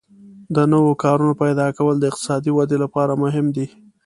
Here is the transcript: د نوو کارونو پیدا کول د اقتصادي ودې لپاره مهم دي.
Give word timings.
د 0.55 0.57
نوو 0.71 0.91
کارونو 1.03 1.33
پیدا 1.43 1.67
کول 1.77 1.95
د 1.99 2.03
اقتصادي 2.11 2.51
ودې 2.53 2.77
لپاره 2.83 3.13
مهم 3.23 3.45
دي. 3.55 3.67